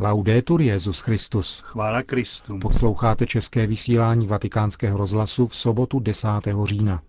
Laudetur 0.00 0.60
Jezus 0.60 1.00
Christus. 1.00 1.62
Chvála 1.64 2.02
Kristu. 2.02 2.58
Posloucháte 2.58 3.26
české 3.26 3.66
vysílání 3.66 4.26
Vatikánského 4.26 4.98
rozhlasu 4.98 5.46
v 5.46 5.56
sobotu 5.56 5.98
10. 6.00 6.28
října. 6.64 7.02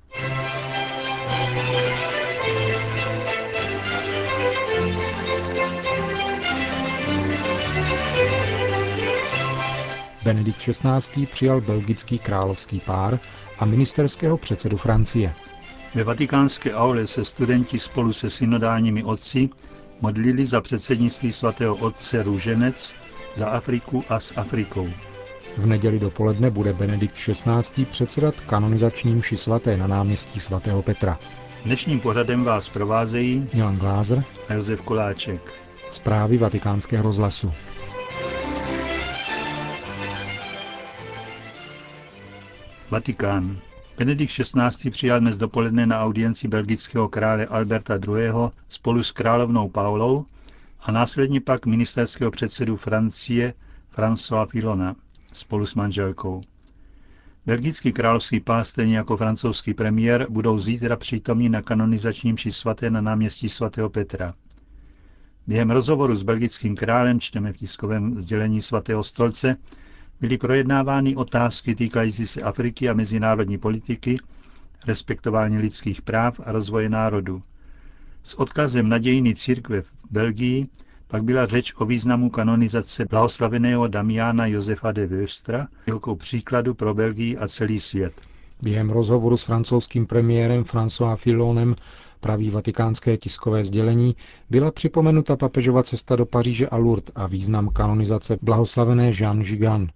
Benedikt 10.24 10.60
XVI. 10.60 11.26
přijal 11.26 11.62
belgický 11.62 12.20
královský 12.20 12.80
pár 12.80 13.20
a 13.60 13.66
ministerského 13.66 14.38
předsedu 14.38 14.78
Francie. 14.78 15.34
Ve 15.96 16.04
vatikánské 16.04 16.74
aule 16.74 17.08
se 17.08 17.26
studenti 17.26 17.80
spolu 17.80 18.14
se 18.14 18.30
synodálními 18.30 19.04
otci 19.04 19.50
modlili 20.02 20.46
za 20.46 20.62
předsednictví 20.62 21.32
svatého 21.34 21.76
otce 21.76 22.24
Růženec, 22.24 22.94
za 23.36 23.48
Afriku 23.50 24.04
a 24.10 24.20
s 24.20 24.34
Afrikou. 24.38 24.90
V 25.58 25.66
neděli 25.66 26.00
dopoledne 26.00 26.52
bude 26.52 26.74
Benedikt 26.74 27.16
XVI. 27.16 27.86
předsedat 27.86 28.36
kanonizačním 28.40 29.22
ši 29.22 29.38
svaté 29.38 29.78
na 29.78 29.88
náměstí 29.88 30.40
svatého 30.40 30.82
Petra. 30.82 31.20
Dnešním 31.66 32.00
pořadem 32.00 32.44
vás 32.44 32.70
provázejí 32.70 33.50
Milan 33.54 33.78
Glázer 33.78 34.24
a 34.50 34.54
Josef 34.54 34.82
Koláček. 34.82 35.54
Zprávy 35.90 36.38
vatikánského 36.38 37.04
rozhlasu. 37.04 37.52
Vatikán. 42.90 43.58
Benedikt 43.98 44.34
XVI. 44.34 44.90
přijal 44.90 45.20
dnes 45.20 45.38
dopoledne 45.38 45.88
na 45.88 46.02
audienci 46.02 46.48
belgického 46.48 47.10
krále 47.10 47.46
Alberta 47.46 47.96
II. 47.96 48.32
spolu 48.70 49.04
s 49.04 49.12
královnou 49.12 49.70
Paulou 49.70 50.26
a 50.80 50.92
následně 50.92 51.42
pak 51.42 51.66
ministerského 51.66 52.32
předsedu 52.32 52.78
Francie 52.78 53.54
François 53.98 54.48
Pilona 54.48 54.96
spolu 55.34 55.66
s 55.66 55.76
manželkou. 55.76 56.42
Belgický 57.46 57.92
královský 57.94 58.40
pás, 58.40 58.70
stejně 58.70 58.98
jako 58.98 59.18
francouzský 59.18 59.74
premiér, 59.74 60.28
budou 60.30 60.60
zítra 60.60 60.96
přítomní 60.96 61.50
na 61.50 61.62
kanonizačním 61.62 62.38
či 62.38 62.52
svaté 62.52 62.90
na 62.90 63.02
náměstí 63.02 63.50
svatého 63.50 63.90
Petra. 63.90 64.34
Během 65.48 65.72
rozhovoru 65.72 66.16
s 66.16 66.24
belgickým 66.24 66.76
králem 66.76 67.20
čteme 67.20 67.54
v 67.54 67.58
tiskovém 67.58 68.22
sdělení 68.22 68.62
svatého 68.62 69.04
stolce, 69.04 69.58
byly 70.22 70.38
projednávány 70.38 71.16
otázky 71.16 71.76
týkající 71.76 72.28
se 72.28 72.42
Afriky 72.42 72.90
a 72.90 72.94
mezinárodní 72.94 73.58
politiky, 73.58 74.18
respektování 74.88 75.58
lidských 75.58 76.02
práv 76.02 76.40
a 76.44 76.52
rozvoje 76.52 76.90
národu. 76.90 77.42
S 78.24 78.34
odkazem 78.40 78.90
na 78.90 78.98
dějiny 78.98 79.36
církve 79.36 79.82
v 79.82 79.92
Belgii 80.12 80.66
pak 81.08 81.24
byla 81.24 81.46
řeč 81.46 81.74
o 81.78 81.86
významu 81.86 82.30
kanonizace 82.30 83.06
blahoslaveného 83.06 83.88
Damiana 83.88 84.46
Josefa 84.46 84.92
de 84.92 85.08
Wöstra 85.08 85.68
jako 85.88 86.16
příkladu 86.16 86.74
pro 86.74 86.94
Belgii 86.94 87.38
a 87.38 87.48
celý 87.48 87.80
svět. 87.80 88.14
Během 88.64 88.90
rozhovoru 88.90 89.38
s 89.38 89.44
francouzským 89.44 90.06
premiérem 90.06 90.64
François 90.64 91.16
Fillonem 91.16 91.76
praví 92.20 92.50
vatikánské 92.50 93.18
tiskové 93.18 93.64
sdělení, 93.64 94.16
byla 94.50 94.72
připomenuta 94.72 95.36
papežova 95.36 95.84
cesta 95.84 96.16
do 96.16 96.26
Paříže 96.26 96.68
a 96.68 96.76
Lourdes 96.78 97.12
a 97.16 97.28
význam 97.28 97.70
kanonizace 97.70 98.38
blahoslavené 98.42 99.12
Jean 99.20 99.40
Gigan. 99.40 99.90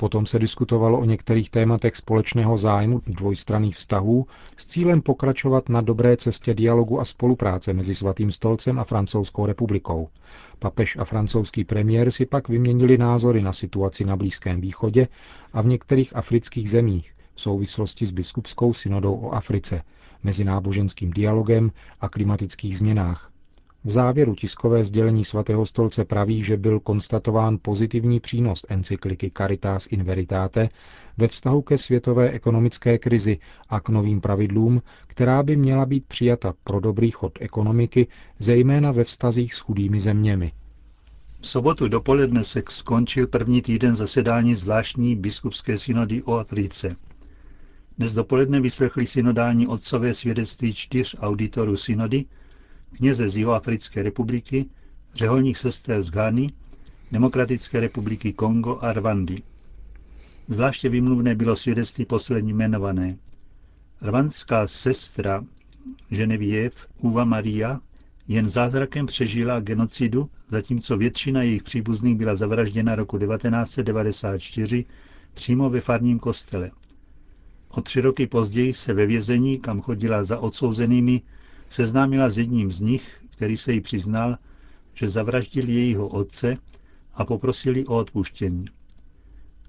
Potom 0.00 0.26
se 0.26 0.38
diskutovalo 0.38 0.98
o 1.00 1.04
některých 1.04 1.50
tématech 1.50 1.96
společného 1.96 2.58
zájmu 2.58 3.02
dvojstranných 3.06 3.76
vztahů 3.76 4.26
s 4.56 4.66
cílem 4.66 5.02
pokračovat 5.02 5.68
na 5.68 5.80
dobré 5.80 6.16
cestě 6.16 6.54
dialogu 6.54 7.00
a 7.00 7.04
spolupráce 7.04 7.72
mezi 7.72 7.94
Svatým 7.94 8.30
stolcem 8.30 8.78
a 8.78 8.84
Francouzskou 8.84 9.46
republikou. 9.46 10.08
Papež 10.58 10.96
a 10.96 11.04
francouzský 11.04 11.64
premiér 11.64 12.10
si 12.10 12.26
pak 12.26 12.48
vyměnili 12.48 12.98
názory 12.98 13.42
na 13.42 13.52
situaci 13.52 14.04
na 14.04 14.16
Blízkém 14.16 14.60
východě 14.60 15.08
a 15.52 15.62
v 15.62 15.66
některých 15.66 16.16
afrických 16.16 16.70
zemích 16.70 17.14
v 17.34 17.40
souvislosti 17.40 18.06
s 18.06 18.10
biskupskou 18.10 18.72
synodou 18.72 19.14
o 19.14 19.30
Africe, 19.30 19.82
mezináboženským 20.22 21.10
dialogem 21.10 21.70
a 22.00 22.08
klimatických 22.08 22.78
změnách. 22.78 23.30
V 23.84 23.90
závěru 23.90 24.34
tiskové 24.34 24.84
sdělení 24.84 25.24
svatého 25.24 25.66
stolce 25.66 26.04
praví, 26.04 26.42
že 26.42 26.56
byl 26.56 26.80
konstatován 26.80 27.58
pozitivní 27.62 28.20
přínos 28.20 28.66
encykliky 28.68 29.30
Caritas 29.36 29.86
in 29.86 30.04
Veritate 30.04 30.68
ve 31.18 31.28
vztahu 31.28 31.62
ke 31.62 31.78
světové 31.78 32.30
ekonomické 32.30 32.98
krizi 32.98 33.38
a 33.68 33.80
k 33.80 33.88
novým 33.88 34.20
pravidlům, 34.20 34.82
která 35.06 35.42
by 35.42 35.56
měla 35.56 35.86
být 35.86 36.06
přijata 36.06 36.54
pro 36.64 36.80
dobrý 36.80 37.10
chod 37.10 37.38
ekonomiky, 37.40 38.06
zejména 38.38 38.92
ve 38.92 39.04
vztazích 39.04 39.54
s 39.54 39.60
chudými 39.60 40.00
zeměmi. 40.00 40.52
V 41.40 41.48
sobotu 41.48 41.88
dopoledne 41.88 42.44
se 42.44 42.62
skončil 42.68 43.26
první 43.26 43.62
týden 43.62 43.96
zasedání 43.96 44.54
zvláštní 44.54 45.16
biskupské 45.16 45.78
synody 45.78 46.22
o 46.22 46.34
Africe. 46.34 46.96
Dnes 47.98 48.14
dopoledne 48.14 48.60
vyslechli 48.60 49.06
synodální 49.06 49.66
otcové 49.66 50.14
svědectví 50.14 50.74
čtyř 50.74 51.16
auditorů 51.20 51.76
synody, 51.76 52.24
kněze 52.96 53.30
z 53.30 53.36
Jihoafrické 53.36 54.02
republiky, 54.02 54.66
řeholních 55.14 55.58
sester 55.58 56.02
z 56.02 56.10
Ghany, 56.10 56.52
Demokratické 57.12 57.80
republiky 57.80 58.32
Kongo 58.32 58.78
a 58.80 58.92
Rwandy. 58.92 59.42
Zvláště 60.48 60.88
vymluvné 60.88 61.34
bylo 61.34 61.56
svědectví 61.56 62.04
poslední 62.04 62.50
jmenované. 62.50 63.16
Rwandská 64.02 64.66
sestra 64.66 65.44
Genevieve 66.08 66.76
Uva 66.98 67.24
Maria 67.24 67.80
jen 68.28 68.48
zázrakem 68.48 69.06
přežila 69.06 69.60
genocidu, 69.60 70.30
zatímco 70.48 70.96
většina 70.96 71.42
jejich 71.42 71.62
příbuzných 71.62 72.16
byla 72.16 72.36
zavražděna 72.36 72.94
roku 72.94 73.18
1994 73.18 74.84
přímo 75.34 75.70
ve 75.70 75.80
farním 75.80 76.18
kostele. 76.18 76.70
O 77.70 77.80
tři 77.80 78.00
roky 78.00 78.26
později 78.26 78.74
se 78.74 78.94
ve 78.94 79.06
vězení, 79.06 79.58
kam 79.58 79.80
chodila 79.80 80.24
za 80.24 80.38
odsouzenými, 80.38 81.22
seznámila 81.70 82.28
s 82.28 82.38
jedním 82.38 82.72
z 82.72 82.80
nich, 82.80 83.20
který 83.30 83.56
se 83.56 83.72
jí 83.72 83.80
přiznal, 83.80 84.36
že 84.94 85.08
zavraždil 85.08 85.68
jejího 85.68 86.08
otce 86.08 86.56
a 87.14 87.24
poprosili 87.24 87.86
o 87.86 87.96
odpuštění. 87.96 88.64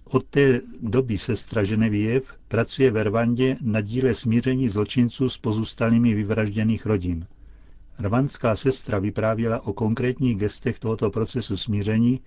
Od 0.03 0.23
té 0.23 0.61
doby 0.81 1.17
sestra 1.17 1.63
Ženeviev 1.63 2.34
pracuje 2.47 2.91
ve 2.91 3.03
Rwandě 3.03 3.57
na 3.61 3.81
díle 3.81 4.16
smíření 4.16 4.69
zločinců 4.69 5.29
s 5.29 5.38
pozůstalými 5.38 6.13
vyvražděných 6.13 6.85
rodin. 6.85 7.28
Rwandská 8.00 8.56
sestra 8.56 9.00
vyprávěla 9.00 9.66
o 9.66 9.73
konkrétních 9.73 10.38
gestech 10.38 10.79
tohoto 10.79 11.09
procesu 11.09 11.57
smíření, 11.57 12.19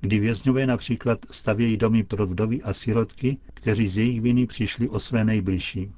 kdy 0.00 0.18
vězňové 0.20 0.66
například 0.66 1.18
stavějí 1.30 1.76
domy 1.76 2.02
pro 2.04 2.26
vdovy 2.26 2.62
a 2.62 2.72
sirotky, 2.74 3.36
kteří 3.54 3.88
z 3.88 3.96
jejich 3.96 4.20
viny 4.20 4.46
přišli 4.46 4.88
o 4.88 4.98
své 4.98 5.24
nejbližší. 5.24 5.90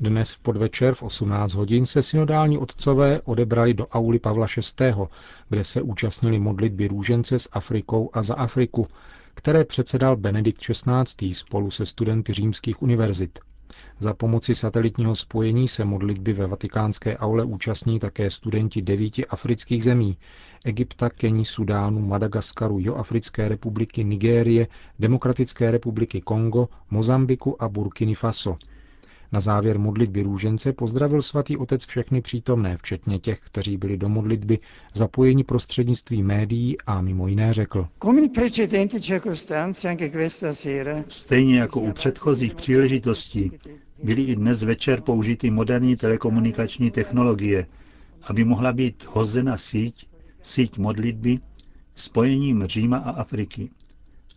Dnes 0.00 0.32
v 0.32 0.38
podvečer 0.40 0.94
v 0.94 1.02
18 1.02 1.54
hodin 1.54 1.86
se 1.86 2.02
synodální 2.02 2.58
otcové 2.58 3.20
odebrali 3.20 3.74
do 3.74 3.86
auly 3.86 4.18
Pavla 4.18 4.46
VI., 4.80 4.92
kde 5.48 5.64
se 5.64 5.82
účastnili 5.82 6.38
modlitby 6.38 6.88
růžence 6.88 7.38
s 7.38 7.48
Afrikou 7.52 8.10
a 8.12 8.22
za 8.22 8.34
Afriku, 8.34 8.86
které 9.34 9.64
předsedal 9.64 10.16
Benedikt 10.16 10.60
XVI. 10.60 11.34
spolu 11.34 11.70
se 11.70 11.86
studenty 11.86 12.32
římských 12.32 12.82
univerzit. 12.82 13.38
Za 13.98 14.14
pomoci 14.14 14.54
satelitního 14.54 15.14
spojení 15.16 15.68
se 15.68 15.84
modlitby 15.84 16.32
ve 16.32 16.46
vatikánské 16.46 17.16
aule 17.18 17.44
účastní 17.44 17.98
také 17.98 18.30
studenti 18.30 18.82
devíti 18.82 19.26
afrických 19.26 19.82
zemí 19.84 20.16
Egypta, 20.64 21.10
Kení, 21.10 21.44
Sudánu, 21.44 22.00
Madagaskaru, 22.06 22.78
Joafrické 22.80 23.48
republiky, 23.48 24.04
Nigérie, 24.04 24.66
Demokratické 24.98 25.70
republiky 25.70 26.20
Kongo, 26.20 26.68
Mozambiku 26.90 27.62
a 27.62 27.68
Burkiny 27.68 28.14
Faso– 28.14 28.56
na 29.32 29.40
závěr 29.40 29.78
modlitby 29.78 30.22
růžence 30.22 30.72
pozdravil 30.72 31.22
svatý 31.22 31.56
otec 31.56 31.86
všechny 31.86 32.20
přítomné, 32.20 32.76
včetně 32.76 33.18
těch, 33.18 33.40
kteří 33.40 33.76
byli 33.76 33.96
do 33.98 34.08
modlitby 34.08 34.58
zapojeni 34.94 35.44
prostřednictvím 35.44 36.26
médií 36.26 36.76
a 36.86 37.00
mimo 37.00 37.28
jiné 37.28 37.52
řekl. 37.52 37.88
Stejně 41.08 41.58
jako 41.58 41.80
u 41.80 41.92
předchozích 41.92 42.54
příležitostí 42.54 43.52
byly 44.02 44.22
i 44.22 44.36
dnes 44.36 44.62
večer 44.62 45.00
použity 45.00 45.50
moderní 45.50 45.96
telekomunikační 45.96 46.90
technologie, 46.90 47.66
aby 48.22 48.44
mohla 48.44 48.72
být 48.72 49.04
hozena 49.08 49.56
síť, 49.56 50.06
síť 50.42 50.78
modlitby, 50.78 51.38
spojením 51.94 52.66
Říma 52.66 52.96
a 52.96 53.10
Afriky. 53.10 53.70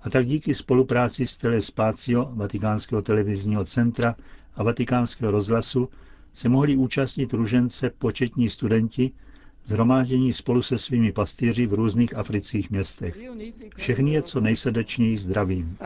A 0.01 0.09
tak 0.09 0.25
díky 0.25 0.55
spolupráci 0.55 1.27
s 1.27 1.37
Telespácio, 1.37 2.29
Vatikánského 2.33 3.01
televizního 3.01 3.65
centra, 3.65 4.15
a 4.55 4.63
vatikánského 4.63 5.31
rozhlasu 5.31 5.89
se 6.33 6.49
mohli 6.49 6.75
účastnit 6.77 7.33
ružence 7.33 7.89
početní 7.97 8.49
studenti, 8.49 9.11
zhromáždění 9.65 10.33
spolu 10.33 10.61
se 10.61 10.77
svými 10.77 11.11
pastýři 11.11 11.67
v 11.67 11.73
různých 11.73 12.17
afrických 12.17 12.69
městech. 12.69 13.17
Všechny 13.75 14.11
je 14.11 14.21
co 14.21 14.39
nejsrdečněji 14.41 15.17
zdravím. 15.17 15.77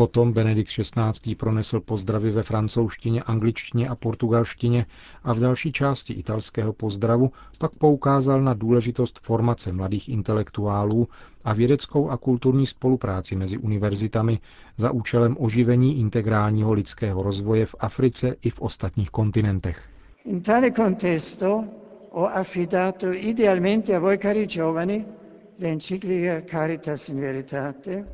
Potom 0.00 0.32
Benedikt 0.32 0.70
XVI. 0.70 1.34
pronesl 1.34 1.80
pozdravy 1.80 2.30
ve 2.30 2.42
francouzštině, 2.42 3.22
angličtině 3.22 3.88
a 3.88 3.94
portugalštině 3.94 4.86
a 5.24 5.32
v 5.34 5.38
další 5.38 5.72
části 5.72 6.12
italského 6.12 6.72
pozdravu 6.72 7.32
pak 7.58 7.74
poukázal 7.74 8.42
na 8.42 8.54
důležitost 8.54 9.18
formace 9.22 9.72
mladých 9.72 10.08
intelektuálů 10.08 11.08
a 11.44 11.52
vědeckou 11.54 12.10
a 12.10 12.16
kulturní 12.16 12.66
spolupráci 12.66 13.36
mezi 13.36 13.58
univerzitami 13.58 14.38
za 14.76 14.90
účelem 14.90 15.36
oživení 15.40 15.98
integrálního 16.00 16.72
lidského 16.72 17.22
rozvoje 17.22 17.66
v 17.66 17.74
Africe 17.80 18.36
i 18.42 18.50
v 18.50 18.60
ostatních 18.60 19.10
kontinentech. 19.10 19.82
In 20.24 20.40
tale 20.42 20.70
contesto 20.72 21.64
ho 22.12 22.36
affidato 22.36 23.06
idealmente 23.12 23.96
a 23.96 23.98
voi 23.98 24.18
cari 24.18 24.46
giovani 24.46 25.04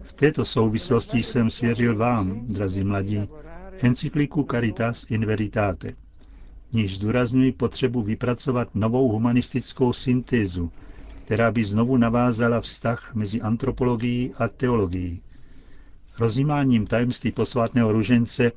v 0.03 0.13
této 0.15 0.45
souvislosti 0.45 1.23
jsem 1.23 1.51
svěřil 1.51 1.97
vám, 1.97 2.47
drazí 2.47 2.85
mladí, 2.85 3.29
encykliku 3.81 4.47
Caritas 4.51 5.11
in 5.11 5.27
Veritate, 5.27 5.93
níž 6.73 6.97
zdůrazňuji 6.97 7.53
potřebu 7.53 8.03
vypracovat 8.03 8.75
novou 8.75 9.09
humanistickou 9.09 9.93
syntézu, 9.93 10.71
která 11.25 11.51
by 11.51 11.65
znovu 11.65 11.97
navázala 11.97 12.61
vztah 12.61 13.15
mezi 13.15 13.41
antropologií 13.41 14.35
a 14.39 14.49
teologií. 14.49 15.23
Rozjímáním 16.19 16.87
tajemství 16.87 17.33
posvátného 17.33 17.93
ružence 17.93 18.53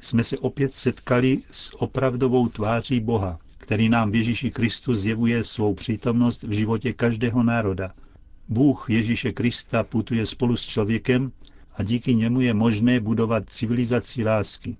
jsme 0.00 0.24
se 0.24 0.38
opět 0.38 0.72
setkali 0.72 1.38
s 1.50 1.82
opravdovou 1.82 2.48
tváří 2.48 3.00
Boha, 3.00 3.38
který 3.58 3.88
nám 3.88 4.10
v 4.10 4.14
Ježíši 4.14 4.50
Kristu 4.50 4.94
zjevuje 4.94 5.44
svou 5.44 5.74
přítomnost 5.74 6.42
v 6.42 6.50
životě 6.50 6.92
každého 6.92 7.42
národa– 7.42 7.92
Bůh 8.48 8.90
Ježíše 8.90 9.32
Krista 9.32 9.82
putuje 9.84 10.26
spolu 10.26 10.56
s 10.56 10.66
člověkem 10.66 11.32
a 11.74 11.82
díky 11.82 12.14
němu 12.14 12.40
je 12.40 12.54
možné 12.54 13.00
budovat 13.00 13.50
civilizaci 13.50 14.24
lásky. 14.24 14.76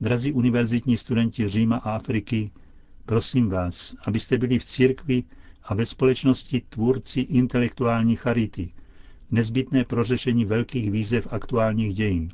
Drazí 0.00 0.32
univerzitní 0.32 0.96
studenti 0.96 1.48
Říma 1.48 1.76
a 1.76 1.90
Afriky, 1.90 2.50
prosím 3.06 3.48
vás, 3.48 3.96
abyste 4.04 4.38
byli 4.38 4.58
v 4.58 4.64
církvi 4.64 5.24
a 5.64 5.74
ve 5.74 5.86
společnosti 5.86 6.62
tvůrci 6.68 7.20
intelektuální 7.20 8.16
charity, 8.16 8.72
nezbytné 9.30 9.84
pro 9.84 10.04
řešení 10.04 10.44
velkých 10.44 10.90
výzev 10.90 11.28
aktuálních 11.30 11.94
dějin. 11.94 12.30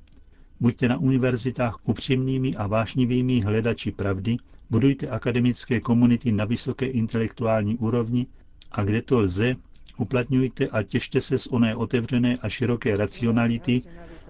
Buďte 0.61 0.89
na 0.89 0.99
univerzitách 0.99 1.89
upřímnými 1.89 2.55
a 2.55 2.67
vášnivými 2.67 3.41
hledači 3.41 3.93
pravdy, 3.93 4.37
budujte 4.71 5.09
akademické 5.09 5.81
komunity 5.81 6.33
na 6.33 6.45
vysoké 6.45 6.87
intelektuální 6.87 7.77
úrovni 7.77 8.27
a 8.73 8.85
kde 8.85 9.03
to 9.03 9.21
lze, 9.21 9.55
Uplatňujte 9.99 10.67
a 10.69 10.83
těšte 10.83 11.21
se 11.21 11.39
z 11.39 11.47
oné 11.47 11.77
otevřené 11.77 12.37
a 12.43 12.49
široké 12.49 12.97
racionality, 12.97 13.83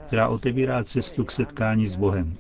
která 0.06 0.28
otevírá 0.28 0.84
cestu 0.84 1.24
k 1.24 1.30
setkání 1.30 1.86
s 1.86 1.96
Bohem. 1.96 2.36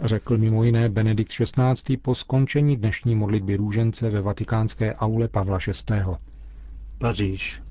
Řekl 0.00 0.38
mimo 0.38 0.64
jiné 0.64 0.88
Benedikt 0.88 1.32
XVI. 1.32 1.96
po 1.96 2.14
skončení 2.14 2.76
dnešní 2.76 3.14
modlitby 3.14 3.56
růžence 3.56 4.10
ve 4.10 4.20
vatikánské 4.20 4.94
aule 4.94 5.28
Pavla 5.28 5.58
VI. 5.66 6.00
Paříž. 6.98 7.62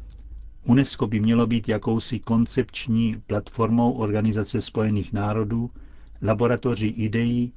UNESCO 0.67 1.07
by 1.07 1.19
mělo 1.19 1.47
být 1.47 1.69
jakousi 1.69 2.19
koncepční 2.19 3.15
platformou 3.27 3.91
Organizace 3.91 4.61
spojených 4.61 5.13
národů, 5.13 5.71
laboratoří 6.21 6.87
ideí, 6.87 7.53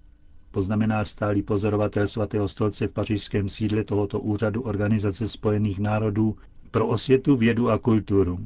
poznamená 0.50 1.04
stálý 1.04 1.42
pozorovatel 1.42 2.08
svatého 2.08 2.48
stolce 2.48 2.86
v 2.86 2.90
pařížském 2.92 3.48
sídle 3.48 3.84
tohoto 3.84 4.20
úřadu 4.20 4.62
Organizace 4.62 5.28
spojených 5.28 5.78
národů 5.78 6.36
pro 6.70 6.86
osvětu, 6.86 7.36
vědu 7.36 7.70
a 7.70 7.78
kulturu. 7.78 8.38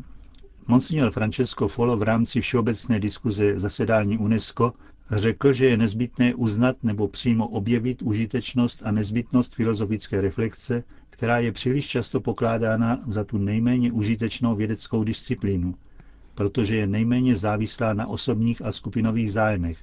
Monsignor 0.68 1.10
Francesco 1.10 1.68
Folo 1.68 1.96
v 1.96 2.02
rámci 2.02 2.40
všeobecné 2.40 3.00
diskuze 3.00 3.60
zasedání 3.60 4.18
UNESCO 4.18 4.72
řekl, 5.10 5.52
že 5.52 5.66
je 5.66 5.76
nezbytné 5.76 6.34
uznat 6.34 6.76
nebo 6.82 7.08
přímo 7.08 7.48
objevit 7.48 8.02
užitečnost 8.02 8.82
a 8.84 8.90
nezbytnost 8.90 9.54
filozofické 9.54 10.20
reflexe, 10.20 10.84
která 11.10 11.38
je 11.38 11.52
příliš 11.52 11.86
často 11.88 12.20
pokládána 12.20 13.00
za 13.06 13.24
tu 13.24 13.38
nejméně 13.38 13.92
užitečnou 13.92 14.54
vědeckou 14.54 15.04
disciplínu, 15.04 15.74
protože 16.34 16.76
je 16.76 16.86
nejméně 16.86 17.36
závislá 17.36 17.92
na 17.92 18.06
osobních 18.06 18.62
a 18.62 18.72
skupinových 18.72 19.32
zájmech, 19.32 19.78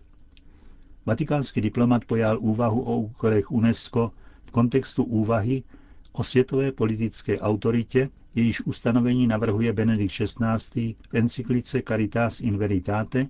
Vatikánský 1.06 1.62
diplomat 1.62 2.06
pojal 2.06 2.38
úvahu 2.40 2.82
o 2.82 2.98
úkolech 2.98 3.52
UNESCO 3.52 4.12
v 4.46 4.52
kontextu 4.52 5.04
úvahy 5.04 5.64
o 6.12 6.24
světové 6.24 6.72
politické 6.72 7.40
autoritě, 7.40 8.10
jejíž 8.36 8.62
ustanovení 8.62 9.28
navrhuje 9.28 9.74
Benedikt 9.74 10.14
XVI. 10.14 10.96
v 11.10 11.14
encyklice 11.14 11.82
Caritas 11.88 12.40
in 12.40 12.58
Veritate 12.58 13.28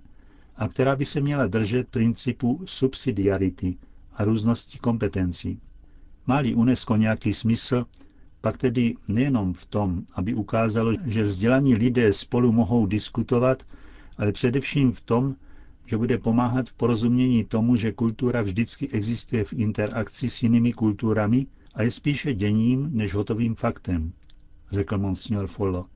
a 0.56 0.68
která 0.68 0.96
by 0.96 1.04
se 1.04 1.20
měla 1.20 1.46
držet 1.46 1.88
principu 1.88 2.60
subsidiarity 2.64 3.76
a 4.14 4.24
různosti 4.24 4.78
kompetencí. 4.78 5.60
Má-li 6.26 6.54
UNESCO 6.54 6.96
nějaký 6.96 7.34
smysl, 7.34 7.86
pak 8.40 8.56
tedy 8.58 8.94
nejenom 9.08 9.52
v 9.54 9.66
tom, 9.66 10.02
aby 10.14 10.34
ukázalo, 10.34 10.92
že 11.06 11.22
vzdělaní 11.22 11.74
lidé 11.74 12.12
spolu 12.12 12.52
mohou 12.52 12.86
diskutovat, 12.86 13.62
ale 14.18 14.32
především 14.32 14.92
v 14.92 15.00
tom, 15.00 15.36
že 15.86 15.96
bude 15.96 16.18
pomáhat 16.18 16.68
v 16.68 16.74
porozumění 16.74 17.44
tomu, 17.44 17.76
že 17.76 17.92
kultura 17.92 18.42
vždycky 18.42 18.88
existuje 18.88 19.44
v 19.44 19.52
interakci 19.52 20.30
s 20.30 20.42
jinými 20.42 20.72
kulturami 20.72 21.46
a 21.74 21.82
je 21.82 21.90
spíše 21.90 22.34
děním 22.34 22.90
než 22.92 23.14
hotovým 23.14 23.54
faktem, 23.54 24.12
řekl 24.70 24.98
monsignor 24.98 25.46
Follo. 25.46 25.86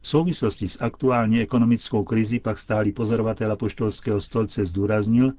V 0.00 0.08
souvislosti 0.08 0.68
s 0.68 0.80
aktuální 0.80 1.40
ekonomickou 1.40 2.04
krizi 2.04 2.40
pak 2.40 2.58
stálý 2.58 2.92
pozorovatel 2.92 3.52
apoštolského 3.52 4.20
stolce 4.20 4.64
zdůraznil, 4.64 5.32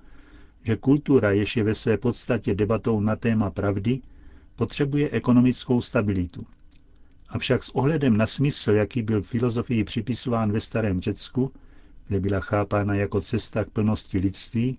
že 0.64 0.76
kultura, 0.76 1.32
jež 1.32 1.58
je 1.58 1.64
ve 1.64 1.76
své 1.76 1.98
podstatě 1.98 2.56
debatou 2.56 3.00
na 3.00 3.16
téma 3.16 3.50
pravdy, 3.50 4.00
potřebuje 4.56 5.10
ekonomickou 5.10 5.82
stabilitu. 5.82 6.46
Avšak 7.30 7.64
s 7.64 7.70
ohledem 7.70 8.18
na 8.18 8.28
smysl, 8.28 8.72
jaký 8.72 9.02
byl 9.02 9.22
filozofii 9.22 9.84
připisován 9.84 10.52
ve 10.52 10.60
starém 10.60 11.02
Řecku, 11.02 11.52
kde 12.08 12.20
byla 12.20 12.40
chápána 12.40 12.96
jako 12.96 13.22
cesta 13.22 13.66
k 13.66 13.70
plnosti 13.70 14.20
lidství, 14.20 14.78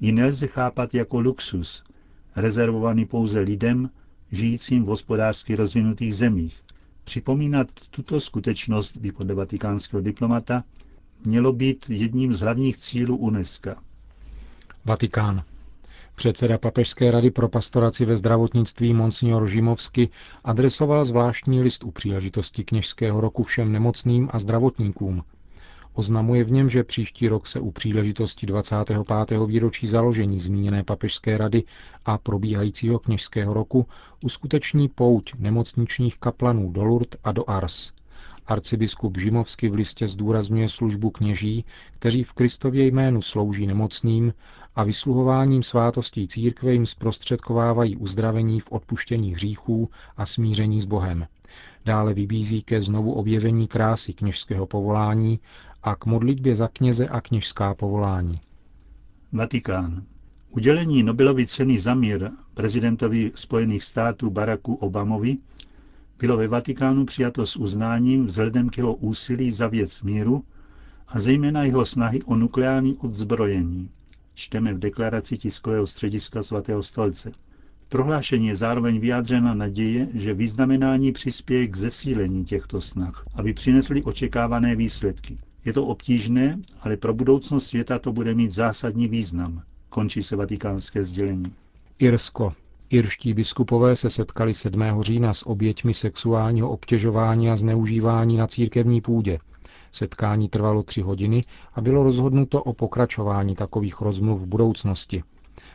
ji 0.00 0.12
nelze 0.12 0.46
chápat 0.46 0.94
jako 0.94 1.20
luxus, 1.20 1.84
rezervovaný 2.36 3.04
pouze 3.06 3.40
lidem, 3.40 3.90
žijícím 4.32 4.82
v 4.82 4.86
hospodářsky 4.86 5.54
rozvinutých 5.54 6.14
zemích. 6.14 6.62
Připomínat 7.04 7.68
tuto 7.90 8.20
skutečnost 8.20 8.96
by 8.96 9.12
podle 9.12 9.34
vatikánského 9.34 10.02
diplomata 10.02 10.64
mělo 11.24 11.52
být 11.52 11.90
jedním 11.90 12.34
z 12.34 12.40
hlavních 12.40 12.76
cílů 12.76 13.16
UNESCO. 13.16 13.70
Vatikán. 14.84 15.42
Předseda 16.14 16.58
Papežské 16.58 17.10
rady 17.10 17.30
pro 17.30 17.48
pastoraci 17.48 18.04
ve 18.04 18.16
zdravotnictví 18.16 18.94
Monsignor 18.94 19.46
Žimovsky 19.48 20.08
adresoval 20.44 21.04
zvláštní 21.04 21.62
list 21.62 21.84
u 21.84 21.90
příležitosti 21.90 22.64
kněžského 22.64 23.20
roku 23.20 23.42
všem 23.42 23.72
nemocným 23.72 24.28
a 24.32 24.38
zdravotníkům, 24.38 25.22
Oznamuje 25.98 26.44
v 26.44 26.52
něm, 26.52 26.68
že 26.68 26.84
příští 26.84 27.28
rok 27.28 27.46
se 27.46 27.60
u 27.60 27.70
příležitosti 27.70 28.46
25. 28.46 28.98
výročí 29.46 29.86
založení 29.86 30.40
zmíněné 30.40 30.84
papežské 30.84 31.38
rady 31.38 31.62
a 32.04 32.18
probíhajícího 32.18 32.98
kněžského 32.98 33.54
roku 33.54 33.86
uskuteční 34.24 34.88
pouť 34.88 35.34
nemocničních 35.38 36.18
kaplanů 36.18 36.72
do 36.72 36.84
Lourdes 36.84 37.20
a 37.24 37.32
do 37.32 37.50
Ars. 37.50 37.92
Arcibiskup 38.46 39.18
Žimovsky 39.18 39.68
v 39.68 39.74
listě 39.74 40.08
zdůrazňuje 40.08 40.68
službu 40.68 41.10
kněží, 41.10 41.64
kteří 41.92 42.24
v 42.24 42.32
Kristově 42.32 42.86
jménu 42.86 43.22
slouží 43.22 43.66
nemocným 43.66 44.34
a 44.74 44.84
vysluhováním 44.84 45.62
svátostí 45.62 46.28
církve 46.28 46.72
jim 46.72 46.86
zprostředkovávají 46.86 47.96
uzdravení 47.96 48.60
v 48.60 48.72
odpuštění 48.72 49.34
hříchů 49.34 49.90
a 50.16 50.26
smíření 50.26 50.80
s 50.80 50.84
Bohem. 50.84 51.26
Dále 51.84 52.14
vybízí 52.14 52.62
ke 52.62 52.82
znovu 52.82 53.12
objevení 53.12 53.68
krásy 53.68 54.12
kněžského 54.12 54.66
povolání 54.66 55.40
a 55.86 55.96
k 55.96 56.06
modlitbě 56.06 56.56
za 56.56 56.68
kněze 56.68 57.06
a 57.06 57.20
kněžská 57.20 57.74
povolání. 57.74 58.34
Vatikán. 59.32 60.02
Udělení 60.50 61.02
Nobelovy 61.02 61.46
ceny 61.46 61.78
za 61.78 61.94
mír 61.94 62.30
prezidentovi 62.54 63.32
Spojených 63.34 63.84
států 63.84 64.30
Baracku 64.30 64.74
Obamovi 64.74 65.36
bylo 66.18 66.36
ve 66.36 66.48
Vatikánu 66.48 67.04
přijato 67.04 67.46
s 67.46 67.56
uznáním 67.56 68.26
vzhledem 68.26 68.68
k 68.68 68.76
jeho 68.78 68.94
úsilí 68.94 69.52
za 69.52 69.68
věc 69.68 70.02
míru 70.02 70.44
a 71.08 71.20
zejména 71.20 71.64
jeho 71.64 71.84
snahy 71.84 72.22
o 72.22 72.36
nukleární 72.36 72.94
odzbrojení. 72.96 73.90
Čteme 74.34 74.74
v 74.74 74.78
deklaraci 74.78 75.38
tiskového 75.38 75.86
střediska 75.86 76.42
svatého 76.42 76.82
stolce. 76.82 77.32
V 77.84 77.88
prohlášení 77.88 78.46
je 78.46 78.56
zároveň 78.56 79.00
vyjádřena 79.00 79.54
naděje, 79.54 80.08
že 80.14 80.34
vyznamenání 80.34 81.12
přispěje 81.12 81.66
k 81.66 81.76
zesílení 81.76 82.44
těchto 82.44 82.80
snah, 82.80 83.26
aby 83.34 83.52
přinesly 83.52 84.02
očekávané 84.02 84.76
výsledky. 84.76 85.38
Je 85.66 85.72
to 85.72 85.86
obtížné, 85.86 86.58
ale 86.80 86.96
pro 86.96 87.14
budoucnost 87.14 87.66
světa 87.66 87.98
to 87.98 88.12
bude 88.12 88.34
mít 88.34 88.50
zásadní 88.52 89.08
význam, 89.08 89.62
končí 89.88 90.22
se 90.22 90.36
vatikánské 90.36 91.04
sdělení. 91.04 91.52
Irsko. 91.98 92.52
Irští 92.90 93.34
biskupové 93.34 93.96
se 93.96 94.10
setkali 94.10 94.54
7. 94.54 94.82
října 95.02 95.34
s 95.34 95.46
oběťmi 95.46 95.94
sexuálního 95.94 96.70
obtěžování 96.70 97.50
a 97.50 97.56
zneužívání 97.56 98.36
na 98.36 98.46
církevní 98.46 99.00
půdě. 99.00 99.38
Setkání 99.92 100.48
trvalo 100.48 100.82
tři 100.82 101.00
hodiny 101.02 101.44
a 101.74 101.80
bylo 101.80 102.02
rozhodnuto 102.02 102.62
o 102.62 102.72
pokračování 102.72 103.54
takových 103.54 104.00
rozmluv 104.00 104.40
v 104.40 104.46
budoucnosti. 104.46 105.22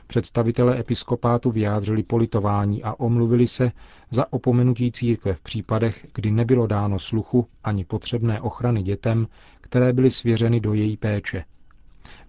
Představitelé 0.07 0.79
episkopátu 0.79 1.51
vyjádřili 1.51 2.03
politování 2.03 2.83
a 2.83 2.93
omluvili 2.99 3.47
se 3.47 3.71
za 4.09 4.33
opomenutí 4.33 4.91
církve 4.91 5.33
v 5.33 5.41
případech, 5.41 6.07
kdy 6.13 6.31
nebylo 6.31 6.67
dáno 6.67 6.99
sluchu 6.99 7.47
ani 7.63 7.85
potřebné 7.85 8.41
ochrany 8.41 8.83
dětem, 8.83 9.27
které 9.71 9.93
byly 9.93 10.11
svěřeny 10.11 10.59
do 10.59 10.73
její 10.73 10.97
péče. 10.97 11.43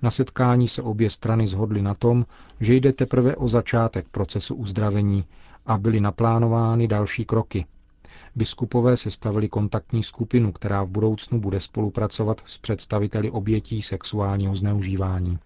Na 0.02 0.10
setkání 0.10 0.68
se 0.68 0.82
obě 0.82 1.10
strany 1.10 1.46
zhodly 1.46 1.82
na 1.82 1.94
tom, 1.94 2.26
že 2.60 2.74
jde 2.74 2.92
teprve 2.92 3.36
o 3.36 3.48
začátek 3.48 4.06
procesu 4.10 4.54
uzdravení 4.54 5.24
a 5.66 5.78
byly 5.78 6.00
naplánovány 6.00 6.88
další 6.88 7.24
kroky. 7.24 7.66
Biskupové 8.34 8.96
sestavili 8.96 9.48
kontaktní 9.48 10.02
skupinu, 10.02 10.52
která 10.52 10.82
v 10.82 10.90
budoucnu 10.90 11.40
bude 11.40 11.60
spolupracovat 11.60 12.40
s 12.46 12.58
představiteli 12.58 13.30
obětí 13.30 13.82
sexuálního 13.82 14.56
zneužívání. 14.56 15.38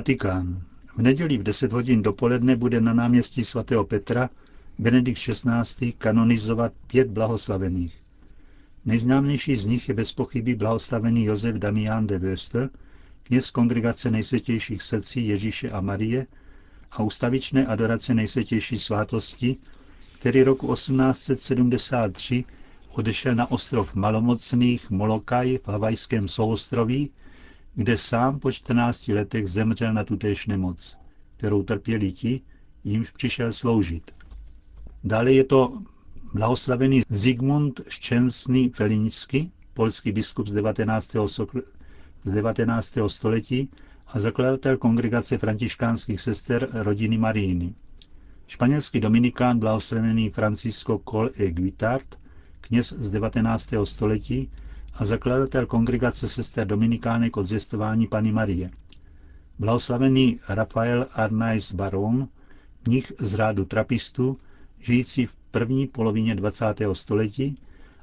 Vatikán. 0.00 0.62
V 0.96 1.02
neděli 1.02 1.38
v 1.38 1.42
10 1.42 1.72
hodin 1.72 2.02
dopoledne 2.02 2.56
bude 2.56 2.80
na 2.80 2.94
náměstí 2.94 3.44
svatého 3.44 3.84
Petra 3.84 4.30
Benedikt 4.78 5.18
XVI. 5.18 5.92
kanonizovat 5.92 6.72
pět 6.86 7.08
blahoslavených. 7.08 8.02
Nejznámější 8.84 9.56
z 9.56 9.64
nich 9.64 9.88
je 9.88 9.94
bez 9.94 10.12
pochyby 10.12 10.54
blahoslavený 10.54 11.24
Josef 11.24 11.56
Damian 11.56 12.06
de 12.06 12.18
Wöster, 12.18 12.70
kněz 13.22 13.50
kongregace 13.50 14.10
nejsvětějších 14.10 14.82
srdcí 14.82 15.28
Ježíše 15.28 15.70
a 15.70 15.80
Marie 15.80 16.26
a 16.90 17.02
ustavičné 17.02 17.66
adorace 17.66 18.14
nejsvětější 18.14 18.78
svátosti, 18.78 19.56
který 20.18 20.42
roku 20.42 20.74
1873 20.74 22.44
odešel 22.92 23.34
na 23.34 23.50
ostrov 23.50 23.94
malomocných 23.94 24.90
Molokaj 24.90 25.58
v 25.62 25.68
havajském 25.68 26.28
souostroví, 26.28 27.10
kde 27.74 27.98
sám 27.98 28.40
po 28.40 28.52
14 28.52 29.08
letech 29.08 29.48
zemřel 29.48 29.92
na 29.92 30.04
tutéž 30.04 30.46
nemoc, 30.46 30.96
kterou 31.36 31.62
trpěli 31.62 32.12
ti, 32.12 32.40
jimž 32.84 33.10
přišel 33.10 33.52
sloužit. 33.52 34.10
Dále 35.04 35.32
je 35.32 35.44
to 35.44 35.80
blahoslavený 36.34 37.02
Zygmunt 37.10 37.80
Ščensný 37.88 38.68
Felinický, 38.68 39.52
polský 39.74 40.12
biskup 40.12 40.48
z 40.48 40.52
19. 40.52 41.10
z 42.24 42.32
19. 42.32 42.94
století 43.06 43.68
a 44.06 44.20
zakladatel 44.20 44.76
kongregace 44.76 45.38
františkánských 45.38 46.20
sester 46.20 46.68
rodiny 46.72 47.18
Maríny. 47.18 47.74
Španělský 48.46 49.00
dominikán 49.00 49.58
blahoslavený 49.58 50.30
Francisco 50.30 51.00
Col 51.10 51.30
e 51.38 51.50
Guitart, 51.50 52.18
kněz 52.60 52.94
z 52.98 53.10
19. 53.10 53.68
století 53.84 54.50
a 54.94 55.04
zakladatel 55.04 55.66
kongregace 55.66 56.28
sester 56.28 56.66
Dominikánek 56.66 57.36
od 57.36 57.42
zvěstování 57.46 58.06
Pany 58.06 58.32
Marie. 58.32 58.70
Blahoslavený 59.58 60.40
Rafael 60.48 61.06
Arnaiz 61.12 61.72
Baron, 61.72 62.28
mnich 62.86 63.12
z 63.20 63.34
řádu 63.34 63.64
trapistů, 63.64 64.36
žijící 64.80 65.26
v 65.26 65.34
první 65.50 65.86
polovině 65.86 66.34
20. 66.34 66.64
století, 66.92 67.58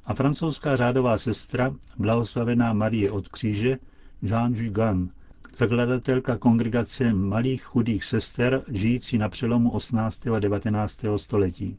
a 0.05 0.13
francouzská 0.13 0.75
řádová 0.75 1.17
sestra, 1.17 1.75
blahoslavená 1.97 2.73
Marie 2.73 3.11
od 3.11 3.27
kříže, 3.27 3.77
Jean 4.21 4.53
Jugan, 4.55 5.09
zakladatelka 5.57 6.37
kongregace 6.37 7.13
malých 7.13 7.63
chudých 7.63 8.03
sester, 8.03 8.61
žijící 8.67 9.17
na 9.17 9.29
přelomu 9.29 9.71
18. 9.71 10.27
a 10.27 10.39
19. 10.39 10.99
století. 11.17 11.77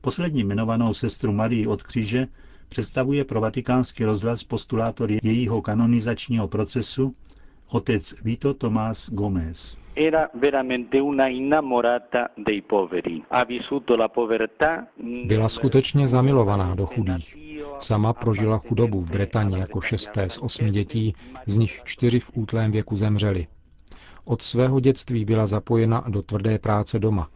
Poslední 0.00 0.40
jmenovanou 0.40 0.94
sestru 0.94 1.32
Marii 1.32 1.66
od 1.66 1.82
kříže 1.82 2.26
představuje 2.68 3.24
pro 3.24 3.40
vatikánský 3.40 4.04
rozhlas 4.04 4.44
postulátor 4.44 5.10
jejího 5.22 5.62
kanonizačního 5.62 6.48
procesu 6.48 7.12
otec 7.68 8.14
Vito 8.24 8.54
Tomás 8.54 9.10
Gómez. 9.10 9.78
Byla 15.24 15.48
skutečně 15.48 16.08
zamilovaná 16.08 16.74
do 16.74 16.86
chudých. 16.86 17.36
Sama 17.80 18.12
prožila 18.12 18.58
chudobu 18.58 19.00
v 19.00 19.10
Bretani 19.10 19.58
jako 19.58 19.80
šesté 19.80 20.28
z 20.28 20.38
osmi 20.38 20.70
dětí, 20.70 21.14
z 21.46 21.56
nich 21.56 21.80
čtyři 21.84 22.20
v 22.20 22.30
útlém 22.34 22.70
věku 22.70 22.96
zemřeli. 22.96 23.46
Od 24.24 24.42
svého 24.42 24.80
dětství 24.80 25.24
byla 25.24 25.46
zapojena 25.46 26.04
do 26.08 26.22
tvrdé 26.22 26.58
práce 26.58 26.98
doma. 26.98 27.28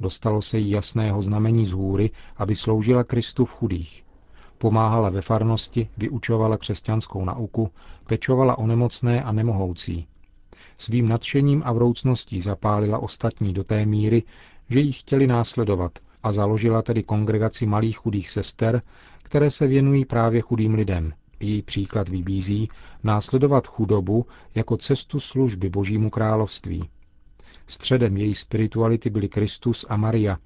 Dostalo 0.00 0.42
se 0.42 0.58
jí 0.58 0.70
jasného 0.70 1.22
znamení 1.22 1.66
z 1.66 1.72
hůry, 1.72 2.10
aby 2.36 2.54
sloužila 2.54 3.04
Kristu 3.04 3.44
v 3.44 3.50
chudých. 3.54 4.04
Pomáhala 4.58 5.08
ve 5.10 5.22
farnosti, 5.22 5.88
vyučovala 5.96 6.56
křesťanskou 6.56 7.24
nauku, 7.24 7.70
pečovala 8.06 8.58
o 8.58 8.66
nemocné 8.66 9.22
a 9.22 9.32
nemohoucí. 9.32 10.06
Svým 10.78 11.08
nadšením 11.08 11.62
a 11.66 11.72
vroucností 11.72 12.40
zapálila 12.40 12.98
ostatní 12.98 13.52
do 13.52 13.64
té 13.64 13.86
míry, 13.86 14.22
že 14.70 14.80
ji 14.80 14.92
chtěli 14.92 15.26
následovat 15.26 15.98
a 16.22 16.32
založila 16.32 16.82
tedy 16.82 17.02
kongregaci 17.02 17.66
malých 17.66 17.98
chudých 17.98 18.30
sester, 18.30 18.82
které 19.22 19.50
se 19.50 19.66
věnují 19.66 20.04
právě 20.04 20.40
chudým 20.40 20.74
lidem. 20.74 21.12
Její 21.40 21.62
příklad 21.62 22.08
vybízí 22.08 22.68
následovat 23.02 23.66
chudobu 23.66 24.26
jako 24.54 24.76
cestu 24.76 25.20
služby 25.20 25.68
Božímu 25.68 26.10
království. 26.10 26.88
Středem 27.66 28.16
její 28.16 28.34
spirituality 28.34 29.10
byli 29.10 29.28
Kristus 29.28 29.86
a 29.88 29.96
Maria, 29.96 30.38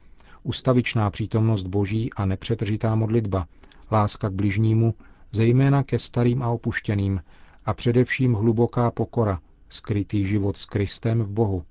ustavičná 0.42 1.10
přítomnost 1.10 1.62
Boží 1.62 2.12
a 2.16 2.24
nepřetržitá 2.26 2.94
modlitba, 2.94 3.46
láska 3.92 4.28
k 4.28 4.32
bližnímu, 4.32 4.94
zejména 5.32 5.82
ke 5.82 5.98
starým 5.98 6.42
a 6.42 6.48
opuštěným, 6.48 7.20
a 7.66 7.74
především 7.74 8.34
hluboká 8.34 8.90
pokora, 8.90 9.40
skrytý 9.68 10.26
život 10.26 10.56
s 10.56 10.64
Kristem 10.66 11.22
v 11.22 11.32
Bohu. 11.32 11.64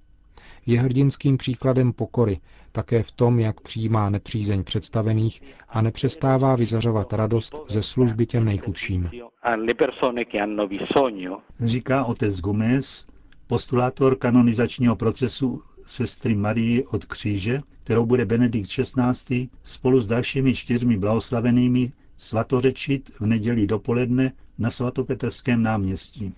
Je 0.65 0.79
hrdinským 0.79 1.37
příkladem 1.37 1.93
pokory, 1.93 2.39
také 2.71 3.03
v 3.03 3.11
tom, 3.11 3.39
jak 3.39 3.61
přijímá 3.61 4.09
nepřízeň 4.09 4.63
představených 4.63 5.41
a 5.69 5.81
nepřestává 5.81 6.55
vyzařovat 6.55 7.13
radost 7.13 7.55
ze 7.69 7.83
služby 7.83 8.25
těm 8.25 8.45
nejchudším. 8.45 9.09
Říká 11.59 12.05
otec 12.05 12.39
Gomez, 12.39 13.05
postulátor 13.47 14.15
kanonizačního 14.17 14.95
procesu 14.95 15.61
sestry 15.85 16.35
Marie 16.35 16.83
od 16.83 17.05
kříže, 17.05 17.57
kterou 17.83 18.05
bude 18.05 18.25
Benedikt 18.25 18.69
XVI. 18.69 19.49
spolu 19.63 20.01
s 20.01 20.07
dalšími 20.07 20.55
čtyřmi 20.55 20.97
blahoslavenými 20.97 21.91
svatořečit 22.17 23.11
v 23.19 23.25
neděli 23.25 23.67
dopoledne 23.67 24.31
na 24.57 24.71
svatopetrském 24.71 25.63
náměstí. 25.63 26.33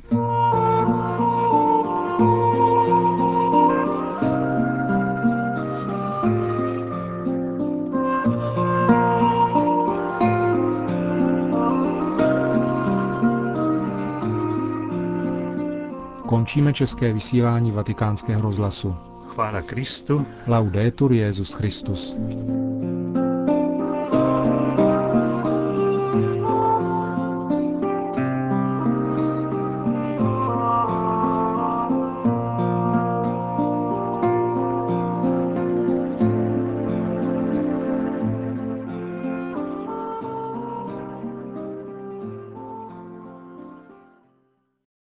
Končíme 16.28 16.74
české 16.74 17.14
vysílání 17.14 17.72
vatikánského 17.72 18.42
rozhlasu. 18.42 18.96
Chvála 19.28 19.62
Kristu. 19.62 20.26
Laudetur 20.48 21.14
Jezus 21.14 21.54
Christus. 21.54 22.18